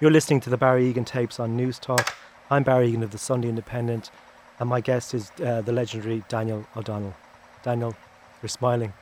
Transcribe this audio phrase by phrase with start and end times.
[0.00, 2.14] You're listening to the Barry Egan tapes on News Talk.
[2.50, 4.10] I'm Barry Egan of the Sunday Independent,
[4.60, 7.14] and my guest is uh, the legendary Daniel O'Donnell.
[7.62, 7.96] Daniel,
[8.42, 8.92] you're smiling.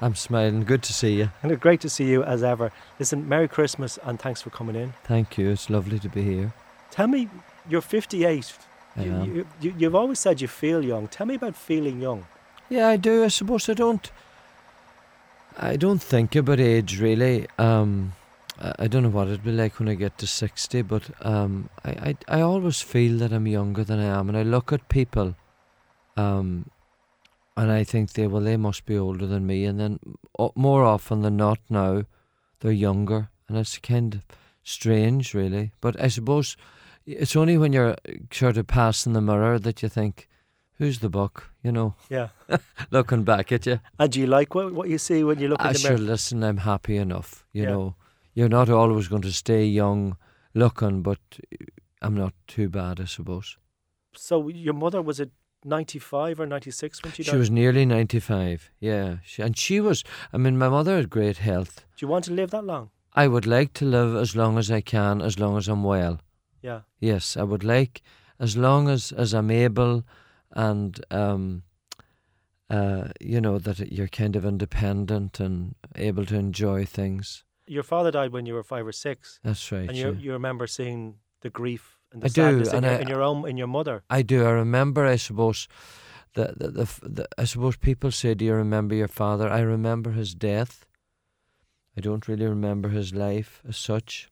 [0.00, 0.64] I'm smiling.
[0.64, 1.30] Good to see you.
[1.42, 2.72] And it's great to see you as ever.
[2.98, 4.94] Listen, Merry Christmas and thanks for coming in.
[5.04, 5.50] Thank you.
[5.50, 6.52] It's lovely to be here.
[6.90, 7.28] Tell me,
[7.68, 8.54] you're 58.
[8.96, 9.24] I You, am.
[9.36, 11.06] you, you, you've always said you feel young.
[11.06, 12.26] Tell me about feeling young.
[12.68, 13.22] Yeah, I do.
[13.24, 14.10] I suppose I don't.
[15.58, 17.46] I don't think about age really.
[17.58, 18.14] Um,
[18.60, 21.68] I I don't know what it'd be like when I get to sixty, but um,
[21.84, 21.90] I,
[22.28, 25.34] I I always feel that I'm younger than I am, and I look at people,
[26.16, 26.70] um,
[27.56, 29.98] and I think they well they must be older than me, and then
[30.54, 32.04] more often than not now,
[32.60, 34.22] they're younger, and it's kind of
[34.62, 35.72] strange really.
[35.80, 36.56] But I suppose
[37.06, 37.96] it's only when you're
[38.32, 40.28] sort of passing the mirror that you think,
[40.78, 42.28] who's the buck, you know Yeah.
[42.90, 43.80] looking back at you.
[43.98, 45.90] And do you like what, what you see when you look I in the sure
[45.92, 46.02] mirror?
[46.10, 47.44] listen, I'm happy enough.
[47.52, 47.70] You Yeah.
[47.70, 47.94] know,
[48.34, 50.16] you're not always going to stay young
[50.54, 51.18] looking, but
[52.02, 53.56] I'm not too bad, I suppose.
[54.14, 55.30] So your mother was it
[55.64, 57.30] 95 or 96 when she died?
[57.30, 59.16] She, was nearly 95, yeah.
[59.24, 61.84] She, and she was, I mean, my mother had great health.
[61.96, 62.90] Do you want to live that long?
[63.12, 66.20] I would like to live as long as I can, as long as I'm well.
[66.62, 66.80] Yeah.
[66.98, 68.02] Yes, I would like,
[68.38, 70.04] as long as, as I'm able
[70.52, 71.62] and, um,
[72.68, 77.44] uh, you know, that you're kind of independent and able to enjoy things.
[77.76, 79.88] Your father died when you were five or six, That's right.
[79.88, 80.18] and you yeah.
[80.24, 81.00] you remember seeing
[81.42, 83.56] the grief and the I do, sadness in, and your, I- in your own in
[83.56, 84.02] your mother.
[84.18, 84.38] I do.
[84.44, 85.02] I remember.
[85.14, 85.68] I suppose
[86.34, 90.10] the the, the the I suppose people say, "Do you remember your father?" I remember
[90.12, 90.84] his death.
[91.96, 94.30] I don't really remember his life as such,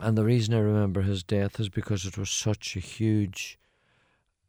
[0.00, 3.58] and the reason I remember his death is because it was such a huge,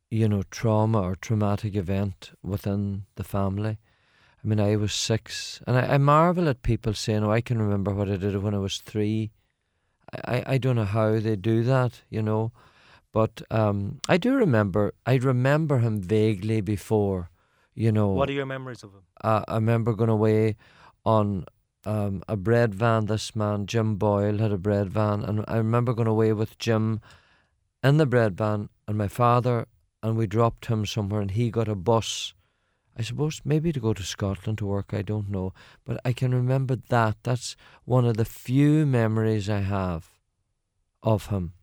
[0.09, 3.77] you know, trauma or traumatic event within the family.
[4.43, 7.61] I mean, I was six, and I, I marvel at people saying, "Oh, I can
[7.61, 9.31] remember what I did when I was three.
[10.25, 12.51] I, I, don't know how they do that, you know.
[13.13, 14.93] But um, I do remember.
[15.05, 17.29] I remember him vaguely before,
[17.73, 18.09] you know.
[18.09, 19.01] What are your memories of him?
[19.23, 20.57] uh, I remember going away
[21.05, 21.45] on
[21.85, 23.05] um, a bread van.
[23.05, 27.01] This man, Jim Boyle, had a bread van, and I remember going away with Jim
[27.83, 29.67] in the bread van and my father,
[30.01, 32.33] and we dropped him somewhere, and he got a bus.
[32.97, 34.93] I suppose maybe to go to Scotland to work.
[34.93, 37.17] I don't know, but I can remember that.
[37.23, 37.55] That's
[37.85, 40.09] one of the few memories I have
[41.01, 41.53] of him.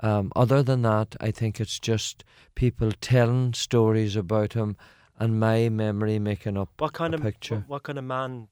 [0.00, 2.24] Um, other than that, I think it's just
[2.54, 4.76] people telling stories about him
[5.18, 7.64] and my memory making up What kind of picture.
[7.66, 8.48] What, kind of man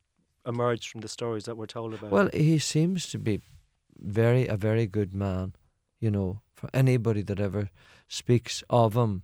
[0.47, 2.11] emerged from the stories that we're told about?
[2.11, 3.41] Well, he seems to be
[3.99, 5.55] very a very good man,
[5.99, 7.71] you know, for anybody that ever
[8.09, 9.23] speaks of him.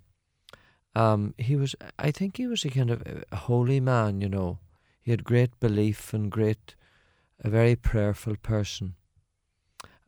[0.95, 4.59] Um, he was, I think, he was a kind of a holy man, you know.
[4.99, 6.75] He had great belief and great,
[7.43, 8.95] a very prayerful person,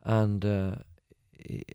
[0.02, 0.74] and uh,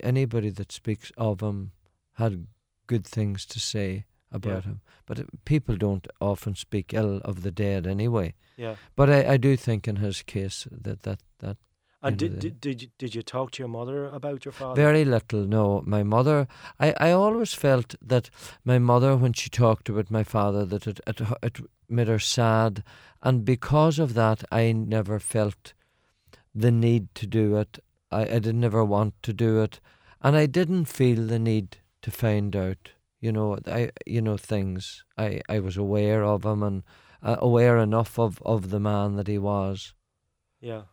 [0.01, 1.71] anybody that speaks of him
[2.13, 2.47] had
[2.87, 4.71] good things to say about Yeah.
[4.71, 4.81] him.
[5.05, 8.33] But uh, people don't often speak ill of the dead anyway.
[8.57, 8.75] yeah.
[8.95, 11.57] But I, I do think in his case that that, that
[12.05, 14.81] And did, did did you, did you talk to your mother about your father?
[14.81, 15.45] very little.
[15.45, 16.47] No, my mother.
[16.79, 18.29] I, I always felt that
[18.63, 22.83] my mother, when she talked about my father, that it it, it made her sad,
[23.21, 25.73] and because of that, I never felt
[26.53, 27.79] the need to do it.
[28.11, 29.79] I, I did never want to do it,
[30.21, 32.91] and I didn't feel the need to find out.
[33.19, 35.03] You know, I you know things.
[35.17, 36.83] I, I was aware of him and
[37.23, 39.95] uh, aware enough of, of the man that he was.
[40.61, 40.83] Yeah.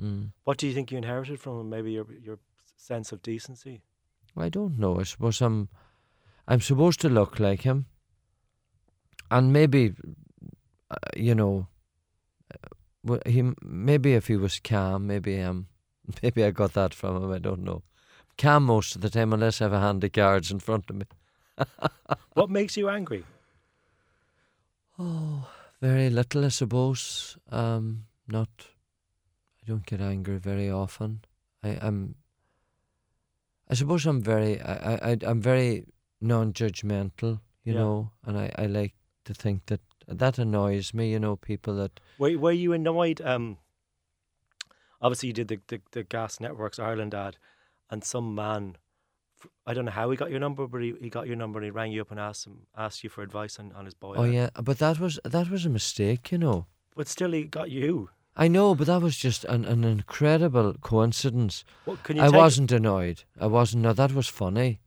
[0.00, 0.32] Mm.
[0.44, 1.70] What do you think you inherited from him?
[1.70, 2.38] Maybe your your
[2.76, 3.82] sense of decency.
[4.36, 5.00] I don't know.
[5.00, 5.68] I suppose I'm
[6.46, 7.86] I'm supposed to look like him,
[9.30, 9.94] and maybe
[10.90, 11.66] uh, you know,
[13.08, 15.66] uh, he maybe if he was calm, maybe um,
[16.22, 17.32] maybe I got that from him.
[17.32, 17.82] I don't know.
[18.36, 20.96] Calm most of the time, unless I have a hand of cards in front of
[20.96, 21.06] me.
[22.34, 23.24] What makes you angry?
[24.98, 25.48] Oh,
[25.80, 27.38] very little, I suppose.
[27.50, 28.50] Um, not.
[29.66, 31.22] I don't get angry very often.
[31.62, 32.14] I, I'm.
[33.68, 34.60] I suppose I'm very.
[34.60, 35.86] I, I, I'm very
[36.20, 37.40] non-judgmental.
[37.64, 37.80] You Yeah.
[37.80, 41.10] know, and I, I like to think that that annoys me.
[41.10, 41.98] You know, people that.
[42.18, 43.20] Were were you annoyed?
[43.20, 43.58] Um,
[45.00, 47.38] obviously you did the, the the Gas Networks Ireland ad,
[47.90, 48.76] and some man,
[49.66, 51.64] I don't know how he got your number, but he, he got your number and
[51.64, 54.14] he rang you up and asked him asked you for advice on, on his boy.
[54.16, 56.30] Oh yeah, but that was that was a mistake.
[56.30, 56.66] You know.
[56.94, 58.10] but still he got you.
[58.36, 61.64] I know, but that was just an, an incredible coincidence.
[61.86, 62.22] What can you?
[62.22, 63.24] I wasn't annoyed.
[63.40, 63.82] I wasn't.
[63.84, 64.80] No, that was funny.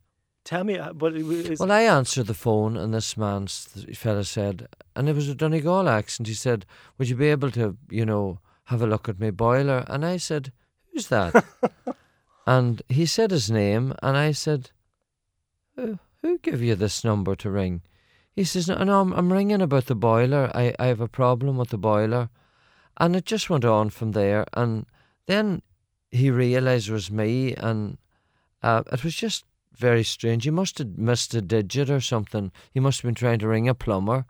[0.44, 4.68] Tell me, uh, but was, Well, I answered the phone, and this man, fella, said,
[4.96, 6.28] and it was a Donegal accent.
[6.28, 6.66] He said,
[6.98, 10.18] "Would you be able to, you know, have a look at my boiler?" And I
[10.18, 10.52] said,
[10.92, 11.44] "Who's that?"
[12.48, 14.72] And he said his name, and I said,
[15.76, 17.82] "Who, who gave you this number to ring?"
[18.36, 20.50] He says, "No, no I'm, I'm ringing about the boiler.
[20.56, 22.30] I, I have a problem with the boiler."
[23.00, 24.46] And it just went on from there.
[24.54, 24.86] And
[25.26, 25.62] then
[26.12, 27.98] he realised it was me, and
[28.62, 29.46] uh, it was just
[29.80, 30.44] very strange.
[30.44, 32.52] He must have missed a digit or something.
[32.74, 34.26] He must have been trying to ring a plumber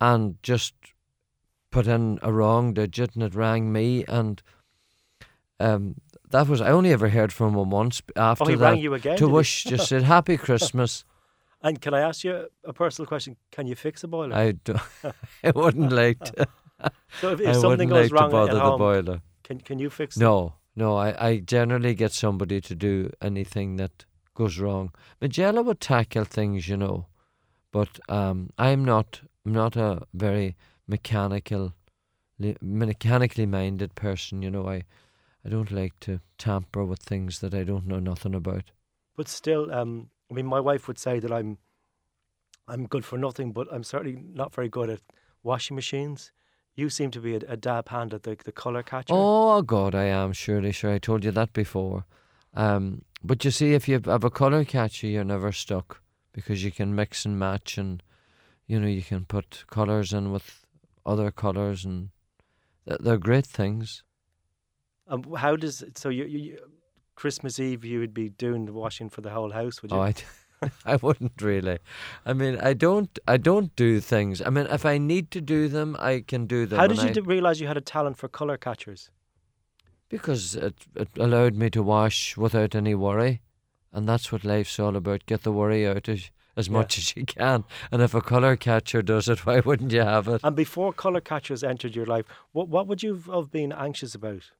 [0.00, 0.74] and just
[1.70, 4.04] put in a wrong digit and it rang me.
[4.08, 4.42] And
[5.60, 5.96] um,
[6.30, 8.72] that was, I only ever heard from him once after oh, he that.
[8.72, 9.16] rang you again.
[9.16, 9.32] to did he?
[9.32, 11.04] wish, just said, Happy Christmas.
[11.62, 13.36] And can I ask you a personal question?
[13.50, 14.36] Can you fix a boiler?
[14.36, 14.80] I, don't,
[15.44, 16.48] I wouldn't like to,
[17.20, 19.20] so if, if something goes like wrong to bother at the home, boiler.
[19.42, 20.20] can can you fix it?
[20.20, 24.04] No, no, I, I generally get somebody to do anything that
[24.34, 24.92] goes wrong.
[25.20, 27.06] Majella would tackle things, you know,
[27.72, 30.56] but um, I'm not I'm not a very
[30.86, 31.72] mechanical,
[32.60, 34.42] mechanically minded person.
[34.42, 34.84] You know, I
[35.44, 38.72] I don't like to tamper with things that I don't know nothing about.
[39.16, 41.58] But still, um, I mean, my wife would say that I'm
[42.68, 45.00] I'm good for nothing, but I'm certainly not very good at
[45.42, 46.32] washing machines.
[46.76, 49.14] You seem to be a, a dab hand at the the color catcher.
[49.14, 50.92] Oh God, I am surely sure.
[50.92, 52.04] I told you that before.
[52.54, 56.02] Um, but you see, if you have a color catcher, you're never stuck
[56.32, 58.02] because you can mix and match, and
[58.66, 60.66] you know you can put colors in with
[61.04, 62.10] other colors, and
[62.86, 64.02] th- they're great things.
[65.08, 66.58] Um, how does so you, you
[67.14, 69.80] Christmas Eve you would be doing the washing for the whole house?
[69.80, 69.96] Would you?
[69.96, 70.14] Oh, I,
[70.84, 71.78] I wouldn't really.
[72.24, 73.18] I mean, I don't.
[73.28, 74.40] I don't do things.
[74.40, 76.78] I mean, if I need to do them, I can do them.
[76.78, 79.10] how did you I- d- realize you had a talent for color catchers?
[80.08, 83.42] Because it, it allowed me to wash without any worry.
[83.92, 85.26] And that's what life's all about.
[85.26, 86.72] Get the worry out as, as Yeah.
[86.74, 87.64] much as you can.
[87.90, 90.42] And if a colour catcher does it, why wouldn't you have it?
[90.44, 94.50] And before color catchers entered your life, what what would you have been anxious about?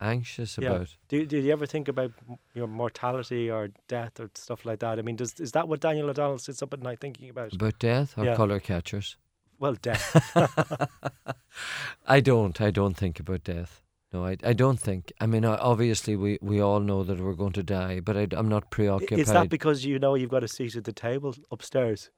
[0.00, 0.70] Anxious Yeah.
[0.72, 0.96] about.
[1.08, 2.12] Do did you ever think about
[2.54, 4.98] your mortality or death or stuff like that?
[4.98, 7.54] I mean, does is that what Daniel O'Donnell sits up at night thinking about?
[7.54, 8.36] About death or Yeah.
[8.36, 9.16] colour catchers?
[9.58, 10.14] Well, death.
[12.06, 12.60] I don't.
[12.60, 13.82] I don't think about death.
[14.12, 15.12] No, I, I don't think.
[15.20, 18.48] I mean, obviously, we, we all know that we're going to die, but I, am
[18.48, 19.18] not preoccupied.
[19.18, 22.10] is that because you know you've got a seat at the table upstairs,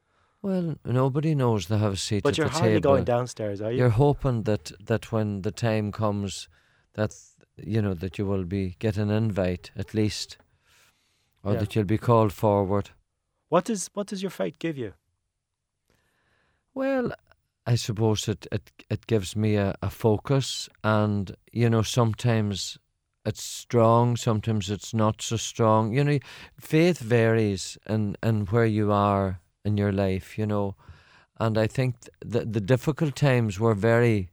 [0.42, 3.78] well, nobody knows they have a seat but at you're hardly going downstairs, are you?
[3.78, 6.48] You're hoping that, that when the time comes,
[6.94, 7.14] that
[7.66, 10.38] you know that you will be get an invite at least,
[11.42, 11.60] or Yeah.
[11.60, 12.90] that you'll be called forward.
[13.48, 14.92] What does what does your fate give you?
[16.74, 17.12] Well,
[17.66, 22.78] I suppose it it, it gives me a, a focus, and you know sometimes
[23.26, 25.92] it's strong, sometimes it's not so strong.
[25.92, 26.18] You know,
[26.60, 30.38] faith varies in in where you are in your life.
[30.38, 30.76] You know,
[31.38, 34.30] and I think the the difficult times were very.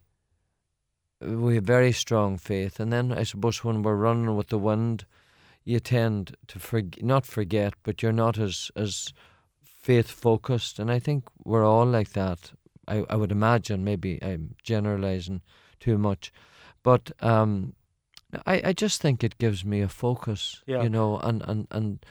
[1.22, 5.06] We have very strong faith, and then I suppose when we're running with the wind,
[5.64, 9.14] you tend to forg- not forget, but you're not as as
[9.64, 12.52] faith focused, and I think we're all like that.
[12.88, 15.42] I, I would imagine maybe I'm generalizing
[15.80, 16.32] too much,
[16.84, 17.74] but um,
[18.46, 20.84] I I just think it gives me a focus, Yeah.
[20.84, 22.06] you know, and and and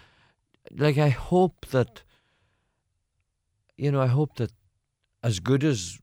[0.70, 2.02] like I hope that
[3.76, 4.52] you know I hope that
[5.22, 5.98] as good as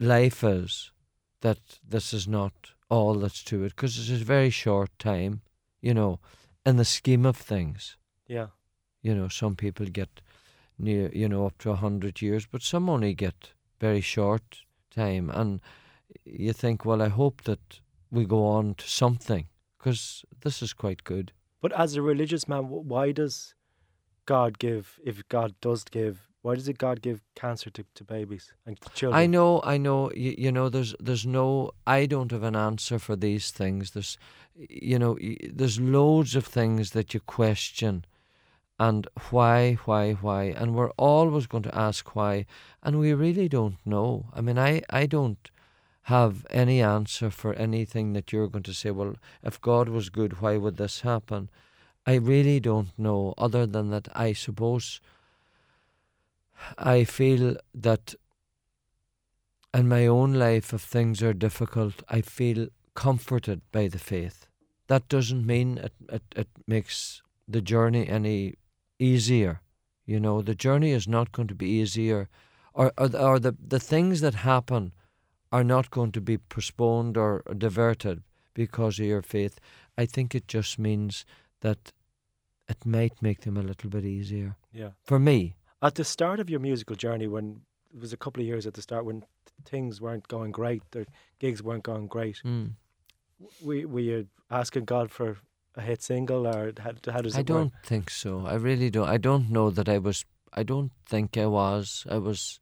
[0.00, 0.90] life is,
[1.44, 1.58] that
[1.90, 2.52] this is not
[2.88, 5.40] all that's to it because it's a very short time,
[5.80, 6.18] you know,
[6.64, 7.96] in the scheme of things.
[8.26, 8.48] Yeah,
[9.02, 10.22] You know, some people get
[10.78, 15.30] near, you know, up to a hundred years, but some only get very short time.
[15.30, 15.60] And
[16.24, 19.46] you think, well, I hope that we go on to something
[19.78, 21.32] because this is quite good.
[21.60, 23.54] but as a religious man, why does
[24.26, 24.98] God give?
[25.04, 29.18] If God does give, why does it God give cancer to, to babies and children?
[29.18, 30.10] I know, I know.
[30.12, 31.70] You, you know, there's there's no.
[31.86, 33.92] I don't have an answer for these things.
[33.92, 34.18] There's,
[34.54, 35.16] you know,
[35.50, 38.04] there's loads of things that you question,
[38.78, 42.44] and why, why, why, and we're always going to ask why,
[42.82, 44.26] and we really don't know.
[44.34, 45.50] I mean, I I don't
[46.02, 48.90] have any answer for anything that you're going to say.
[48.90, 51.48] Well, if God was good, why would this happen?
[52.06, 53.32] I really don't know.
[53.38, 55.00] Other than that, I suppose.
[56.78, 58.14] I feel that
[59.72, 64.46] in my own life, if things are difficult, I feel comforted by the faith.
[64.86, 68.54] That doesn't mean it, it, it makes the journey any
[68.98, 69.60] easier.
[70.06, 72.28] You know, the journey is not going to be easier,
[72.72, 74.92] or, or, the- or the, the things that happen
[75.50, 78.22] are not going to be postponed or diverted
[78.54, 79.58] because of your faith.
[79.98, 81.24] I think it just means
[81.60, 81.92] that
[82.68, 84.56] it might make them a little bit easier.
[84.72, 84.90] Yeah.
[85.04, 87.60] For me, At the start of your musical journey, when
[87.94, 89.22] it was a couple of years at the start when
[89.66, 91.06] things weren't going great, the
[91.38, 92.70] gigs weren't going great, mm.
[93.62, 95.36] we were you asking God for
[95.76, 97.46] a hit single, or how, how does it I work?
[97.46, 98.46] don't think so.
[98.46, 99.08] I really don't.
[99.08, 100.24] I don't know that I was.
[100.54, 102.06] I don't think I was.
[102.10, 102.60] I was.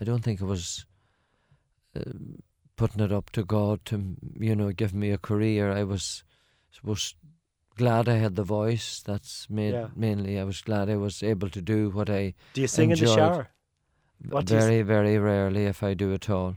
[0.00, 0.86] I don't think I was
[1.94, 2.00] uh,
[2.76, 5.70] putting it up to God to you know give me a career.
[5.70, 6.24] I was
[6.70, 7.14] suppose
[7.76, 9.02] glad I had the voice.
[9.04, 9.88] That's made Yeah.
[9.94, 10.38] mainly.
[10.38, 13.06] I was glad I was able to do what I Do you sing in the
[13.06, 13.48] shower?
[14.28, 16.56] What very very rarely if I do at all.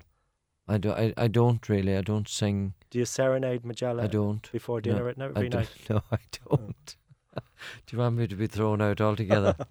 [0.67, 0.91] I do.
[0.91, 1.95] I, I don't really.
[1.95, 2.73] I don't sing.
[2.89, 4.51] Do you serenade Majella I don't.
[4.51, 5.69] before No, dinner at I every night?
[5.89, 6.17] No, I
[6.49, 6.95] don't.
[7.35, 9.55] do you want me to be thrown out altogether?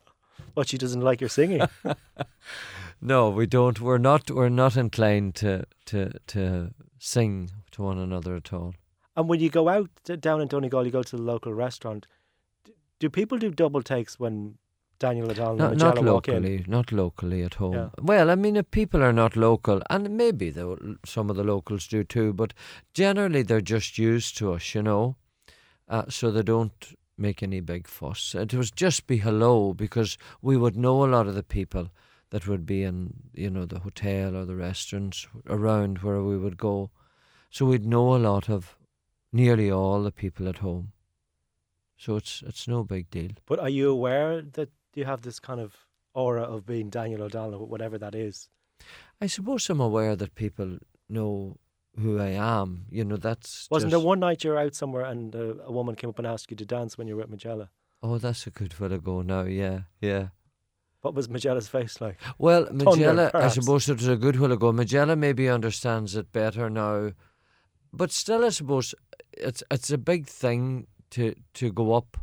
[0.55, 1.63] What she doesn't like your singing?
[3.01, 3.81] No, we don't.
[3.81, 4.31] We're not.
[4.31, 8.75] We're not inclined to to to sing to one another at all.
[9.17, 9.91] And when you go out
[10.21, 12.07] down in Donegal, you go to the local restaurant.
[12.99, 14.57] Do people do double takes when
[14.99, 16.35] Daniel O'Donnell Not, and not Majella walk in?
[16.35, 16.65] locally.
[16.67, 17.75] Not locally at home.
[17.75, 17.89] Yeah.
[18.01, 21.87] Well, I mean, if people are not local, and maybe the, some of the locals
[21.87, 22.55] do too, but
[22.93, 25.17] generally they're just used to us, you know,
[25.89, 28.35] uh, so they don't make any big fuss.
[28.35, 31.91] It was just be hello because we would know a lot of the people
[32.31, 36.57] that would be in, you know, the hotel or the restaurants around where we would
[36.57, 36.91] go.
[37.51, 38.77] So we'd know a lot of
[39.35, 40.93] nearly all the people at home.
[41.97, 43.33] So it's it's no big deal.
[43.47, 45.75] But are you aware that you have this kind of
[46.15, 48.49] aura of being Daniel O'Donnell, whatever that is?
[49.21, 51.59] I suppose I'm aware that people know
[51.99, 52.87] who I am.
[52.91, 55.73] You know, that's Wasn't just, there one night you were out somewhere and uh, a
[55.73, 57.71] woman came up and asked you to dance when you were at Majella?
[58.03, 59.43] Oh, that's a good while ago now.
[59.43, 60.29] Yeah, yeah.
[61.01, 62.19] What was Majella's face like?
[62.39, 64.73] Well, Majella, I suppose it was a good while ago.
[64.73, 67.13] Majella maybe understands it better now,
[67.97, 68.95] but still, I suppose
[69.33, 72.17] it's it's a big thing to to go up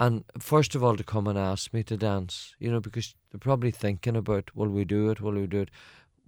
[0.00, 2.54] and first of all to come and ask me to dance.
[2.58, 5.20] You know, because they're probably thinking about will we do it?
[5.20, 5.70] Will we do it?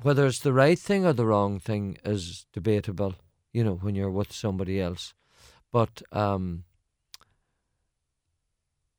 [0.02, 3.14] Whether it's the right thing or the wrong thing is debatable.
[3.52, 5.14] You know, when you're with somebody else,
[5.72, 6.64] but um,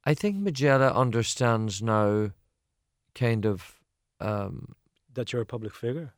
[0.04, 2.32] I think Majella understands now,
[3.16, 3.80] kind of.
[4.20, 4.76] Um,
[5.14, 6.14] That you're a public figure?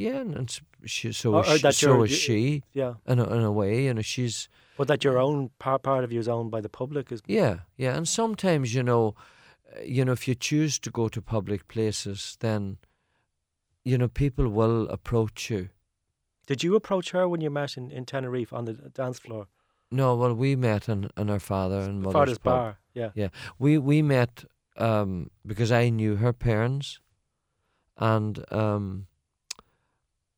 [0.00, 2.94] Yeah, and it's, she, so Or- is or she, that so is she Yeah.
[3.06, 3.84] in a, in a way.
[3.84, 6.68] You know, she's But that your own part, part of you is owned by the
[6.68, 7.96] public is yeah, yeah.
[7.96, 9.14] And sometimes you know,
[9.76, 12.78] uh, you know, if you choose to go to public places, then
[13.84, 15.68] you know people will approach you.
[16.46, 19.46] Did you approach her when you met in, in Tenerife on the dance floor?
[19.90, 22.52] No, well, we met in, in our father and mother's Father's pub.
[22.54, 22.78] bar.
[22.94, 23.28] Yeah, yeah.
[23.58, 24.44] We we met
[24.76, 27.00] um, because I knew her parents,
[27.96, 29.06] and um,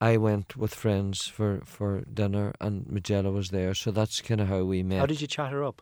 [0.02, 4.48] I went with friends for, for dinner, and Majella was there, so that's kind of
[4.48, 4.98] how we met.
[4.98, 5.80] How did you chat her up?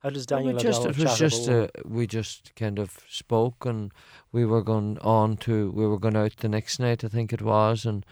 [0.00, 3.92] How does Daniel we just, it was just a, we just kind of spoke, and
[4.32, 7.42] we were going on to we were going out the next night, I think it
[7.42, 8.04] was, and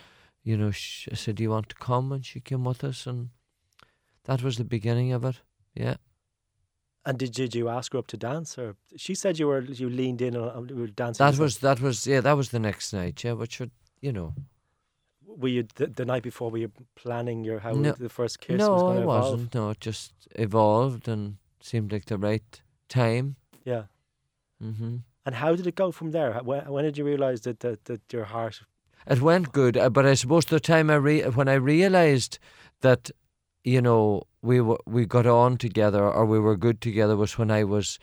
[0.44, 3.04] you know, she, I said, "Do you want to come?" And she came with us,
[3.04, 3.30] and
[4.26, 5.40] that was the beginning of it.
[5.74, 5.96] Yeah.
[7.04, 9.90] And did, did you ask her up to dance, or she said you were you
[9.90, 11.26] leaned in and you were dancing?
[11.26, 14.34] That was that was yeah that was the next night yeah which would you know?
[15.37, 16.50] Were you the, the night before?
[16.50, 17.92] Were you planning your how No.
[17.92, 19.32] the first kiss was no going I to evolve?
[19.32, 23.85] wasn't no it just evolved and seemed like the right time Yeah.
[24.62, 24.97] Mm-hmm.
[25.26, 26.32] And how did it go from there?
[26.42, 28.62] When, when did you realise that, that that your heart?
[29.06, 32.38] it went good uh, but I suppose the time I re- when I realized
[32.80, 33.11] that
[33.64, 37.50] you know we w- we got on together or we were good together was when
[37.50, 37.99] I was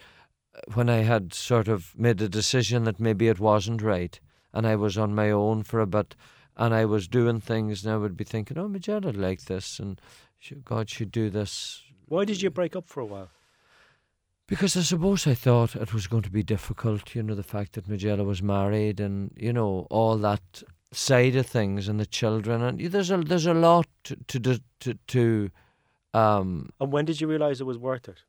[0.73, 4.19] when I had sort of made a decision that maybe it wasn't right
[4.53, 6.15] and I was on my own for a bit
[6.57, 9.79] and I was doing things and I would be thinking oh Majella would like this
[9.79, 9.99] and
[10.63, 13.29] God should do this Why did you break up for a while?
[14.47, 17.73] Because I suppose I thought it was going to be difficult, you know, the fact
[17.73, 22.61] that Majella was married and, you know, all that side of things and the children
[22.61, 25.49] and there's a there's a lot to to to, to
[26.13, 28.23] um And when did you realise it was worth it?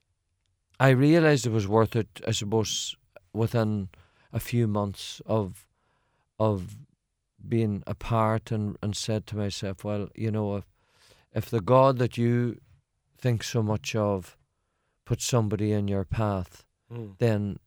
[0.81, 2.97] I realized it was worth it I suppose
[3.33, 3.89] within
[4.33, 5.67] a few months of
[6.39, 6.77] of
[7.47, 10.65] being apart and, and said to myself, well, you know, if
[11.33, 12.59] if the God that you
[13.19, 14.37] think so much of
[15.05, 17.11] puts somebody in your path hmm.
[17.19, 17.59] then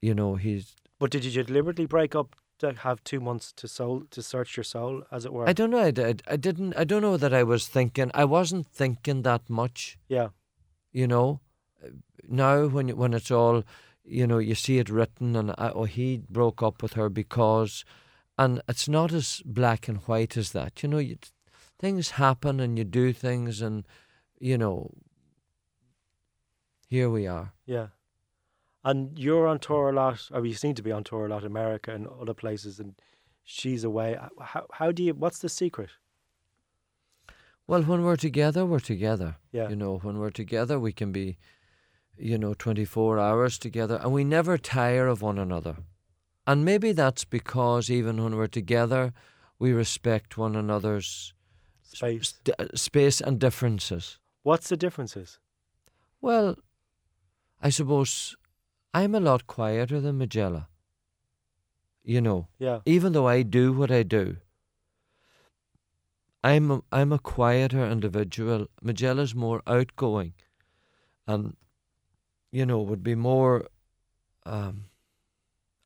[0.00, 4.04] you know he's But did you deliberately break up to have two months to soul
[4.10, 5.48] to search your soul, as it were?
[5.48, 8.24] I don't know I, did, I didn't I don't know that I was thinking I
[8.24, 10.28] wasn't thinking that much yeah.
[10.92, 11.40] you know
[12.28, 13.64] now when when it's all
[14.04, 17.84] you know you see it written and I, oh he broke up with her because
[18.40, 21.16] and it's not as black and white as that you know you,
[21.78, 23.86] things happen and you do things and
[24.38, 24.90] you know
[26.88, 27.88] here we are Yeah.
[28.82, 31.44] And you're on tour a lot, or you seem to be on tour a lot,
[31.44, 32.94] America and other places, and
[33.44, 34.16] she's away.
[34.16, 35.90] Uh, how, how do you, what's the secret?
[37.66, 39.68] well when we're together we're together Yeah.
[39.68, 41.36] You know, when we're together, we can be
[42.20, 45.76] you know, 24 hours together, and we never tire of one another.
[46.50, 49.12] And maybe that's because even when we're together,
[49.60, 51.32] we respect one another's
[51.82, 52.34] Space.
[52.44, 54.18] st- uh, space and differences.
[54.42, 55.38] What's the differences?
[56.20, 56.56] Well,
[57.62, 58.36] I suppose
[58.92, 60.66] I'm a lot quieter than Majella.
[62.02, 62.80] You know, Yeah.
[62.84, 64.38] even though I do what I do,
[66.42, 68.66] I'm a, I'm a quieter individual.
[68.82, 70.34] Majella's more outgoing,
[71.28, 71.56] and
[72.50, 73.68] you know would be more.
[74.44, 74.86] Um,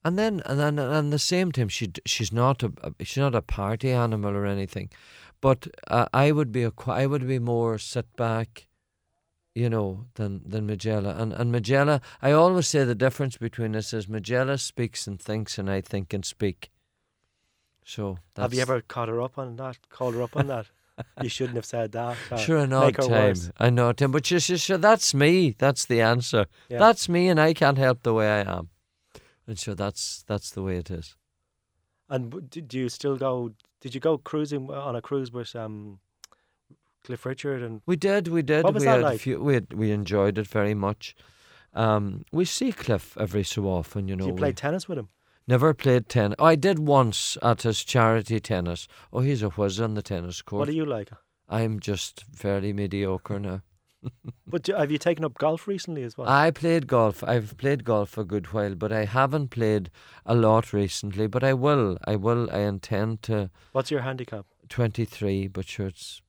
[0.05, 3.43] and then and then and the same time she she's not a she's not a
[3.43, 4.91] party animal or anything,
[5.41, 8.67] but uh, I would be a I would be more sit back,
[9.55, 11.17] you know, than than Majella.
[11.19, 15.59] And and Majella, I always say the difference between us is Majella speaks and thinks,
[15.59, 16.71] and I think and speak.
[17.85, 19.79] So Have you ever caught her up on that?
[19.91, 20.67] Called her up on that?
[21.23, 22.17] you shouldn't have said that.
[22.39, 23.11] Sure, an odd time.
[23.11, 23.51] worse.
[23.59, 25.55] I know, Tim, but sure, sure, sure, that's me.
[25.59, 26.47] That's the answer.
[26.69, 26.79] Yeah.
[26.79, 28.69] That's me, and I can't help the way I am.
[29.47, 31.17] And so that's that's the way it is.
[32.09, 33.53] And do you still go?
[33.81, 35.99] Did you go cruising on a cruise with um,
[37.05, 38.65] Cliff Richard and We did, we did.
[38.65, 39.21] What was we that had like?
[39.21, 41.15] few, we had, we enjoyed it very much.
[41.75, 44.25] Um, we see Cliff every so often, you know.
[44.25, 45.09] do you we play tennis with him?
[45.47, 46.37] never played tennis.
[46.39, 48.89] Oh, I did once at his charity tennis.
[49.13, 50.61] Oh, he's a whiz on the tennis court.
[50.61, 51.11] What are you like?
[51.49, 53.61] I'm just fairly mediocre now.
[54.47, 56.29] But have you taken up golf recently as well?
[56.29, 57.25] I played golf.
[57.25, 59.91] I've played golf a good while, but I haven't played
[60.25, 61.27] a lot recently.
[61.27, 61.99] But I will.
[62.07, 62.49] I will.
[62.53, 63.51] I intend to.
[63.73, 64.47] What's your handicap?
[64.69, 66.23] 23, but sure, it's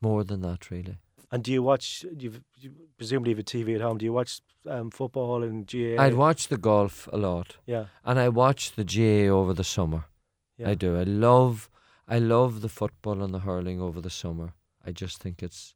[0.00, 0.98] more than that, really.
[1.30, 2.04] And do you watch?
[2.18, 3.98] You've you presumably have a TV at home.
[3.98, 5.96] Do you watch um, football and GA?
[5.98, 10.04] I'd watch the golf a lot, Yeah, and I watch the GA over the summer.
[10.58, 10.68] yeah.
[10.70, 10.98] I do.
[10.98, 11.70] I love.
[12.08, 14.52] I love the football and the hurling over the summer.
[14.84, 15.74] I just think it's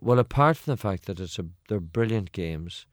[0.00, 2.86] well, apart from the fact that it's a they're brilliant games,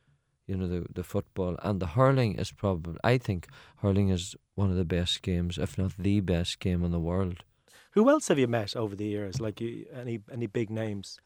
[0.47, 2.97] you know, the the football and the hurling is probably.
[3.03, 6.91] I think hurling is one of the best games, if not the best game in
[6.91, 7.43] the world.
[7.91, 9.39] Who else have you met over the years?
[9.39, 11.19] Like you, any any big names?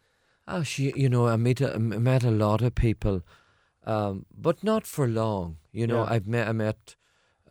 [0.47, 3.21] Oh, she, you know, I met a, I met a lot of people,
[3.85, 5.57] um, but not for long.
[5.71, 6.13] You know, Yeah.
[6.13, 6.95] I've met I met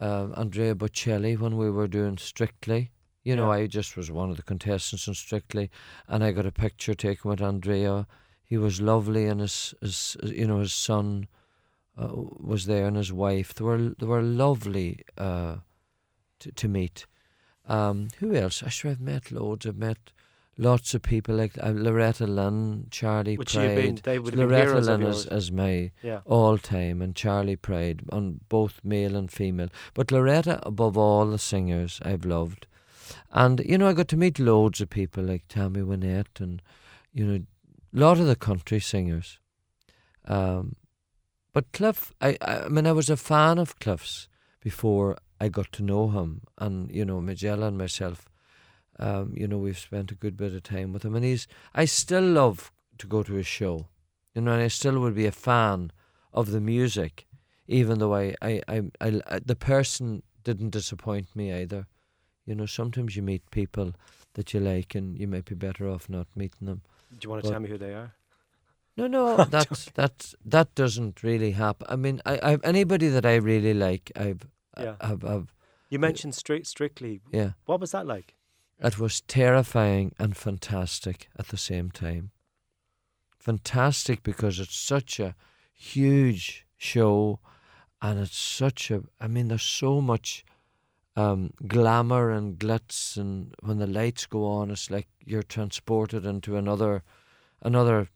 [0.01, 2.91] um, Andrea Bocelli when we were doing Strictly.
[3.27, 3.63] You know, Yeah.
[3.63, 5.69] I just was one of the contestants on Strictly,
[6.07, 8.07] and I got a picture taken with Andrea.
[8.45, 11.27] He was lovely, and his, his you know, his son
[12.01, 13.53] uh, was there, and his wife.
[13.53, 15.57] They were they were lovely uh,
[16.39, 17.07] to to meet.
[17.67, 18.63] Um, who else?
[18.63, 19.67] I sure I've met loads.
[19.67, 20.13] I've met
[20.57, 25.03] lots of people like uh, Loretta Lynn, Charlie Which you've been, they would Loretta Lynn
[25.03, 29.71] is, is my yeah, all time, and Charley Pride, on both male and female.
[29.95, 32.69] But Loretta, above all the singers, I've loved.
[33.31, 36.63] And, you know, I got to meet loads of people like Tammy Wynette and,
[37.13, 39.39] you know, a lot of the country singers.
[40.27, 40.77] Um,
[41.53, 44.29] but Cliff, I, I, mean, I was a fan of Cliff's
[44.61, 46.43] before I got to know him.
[46.59, 48.29] And, you know, Majella and myself,
[48.99, 51.15] um, you know, we've spent a good bit of time with him.
[51.15, 53.89] And he's, I still love to go to his show.
[54.35, 55.93] You know, and I still would be a fan
[56.35, 57.27] of the music,
[57.67, 61.87] even though I, I, I, I, I the person didn't disappoint me either.
[62.47, 63.93] You know, sometimes you meet people
[64.35, 66.83] that you like, and you might be better off not meeting them.
[67.13, 68.13] do you want to but- tell me who they are?
[68.97, 71.87] No, no, that's that's that doesn't really happen.
[71.91, 74.95] I mean, I, I've anybody that I really like, I've, uh, Yeah.
[75.03, 75.53] I've, I've,
[75.91, 77.21] You uh, mentioned strict, strictly.
[77.31, 77.51] yeah.
[77.67, 78.37] What was that like?
[78.79, 82.31] It was terrifying and fantastic at the same time.
[83.39, 85.35] Fantastic because it's such a
[85.75, 87.39] huge show
[88.03, 90.45] and it's such a I mean there's so much
[91.17, 96.57] um, glamour and glitz and when the lights go on it's like you're transported into
[96.57, 97.03] another
[97.63, 98.09] another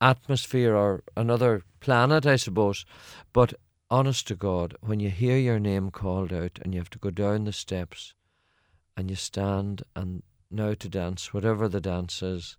[0.00, 2.84] atmosphere or another planet I suppose.
[3.32, 3.54] But
[3.90, 7.10] honest to God when you hear your name called out and you have to go
[7.10, 8.14] down the steps
[8.96, 12.56] and you stand and now to dance, whatever the dance is,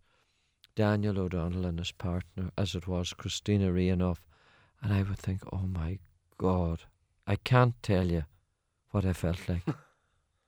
[0.76, 4.26] Daniel O'Donnell and his partner, as it was Kristina Rihanoff,
[4.82, 6.00] and I would think, oh my
[6.38, 6.82] God,
[7.28, 8.26] I can't tell you
[8.94, 9.64] what I felt like.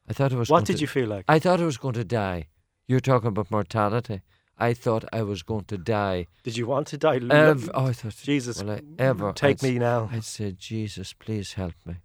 [0.07, 0.49] I thought it was.
[0.49, 1.25] What did to, you feel like?
[1.27, 2.47] I thought I was going to die.
[2.87, 4.21] You're talking about mortality.
[4.57, 6.27] I thought I was going to die.
[6.43, 7.19] Did you want to die?
[7.29, 9.33] Ev- oh, I thought, Jesus, will I ever?
[9.33, 10.09] take I'd, me now.
[10.11, 11.95] I said, Jesus, please help me.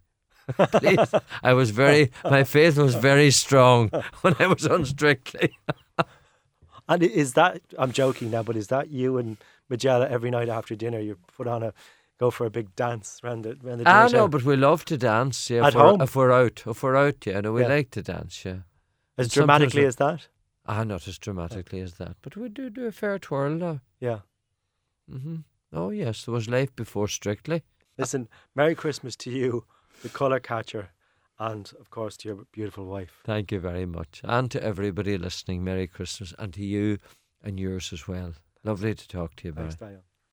[0.73, 1.15] please.
[1.45, 3.91] I was very, my faith was very strong
[4.23, 5.57] when I was on Strictly.
[6.89, 7.61] And is that?
[7.79, 9.37] I'm joking now, but is that you and
[9.69, 10.99] Majella every night after dinner?
[10.99, 11.73] You put on a,
[12.21, 13.89] go for a big dance round the round the.
[13.89, 15.51] Ah no, but we love to dance.
[15.51, 17.69] Yeah, at if home if we're out, if we're out, yeah, no, we yeah.
[17.69, 18.45] like to dance.
[18.45, 18.59] Yeah,
[19.19, 20.29] as and dramatically as that.
[20.67, 21.87] Ah, not as dramatically yeah.
[21.87, 23.81] as that, but we do do a fair twirl now.
[23.99, 24.21] Yeah.
[25.11, 25.37] Mm-hmm.
[25.73, 27.63] Oh yes, there was life before Strictly.
[27.99, 29.65] Listen, Merry Christmas to you,
[30.03, 30.91] the colour catcher,
[31.39, 33.21] and of course to your beautiful wife.
[33.25, 36.99] Thank you very much, and to everybody listening, Merry Christmas, and to you
[37.43, 38.35] and yours as well.
[38.63, 39.71] Lovely to talk to you, Barry.
[39.71, 40.03] Thanks,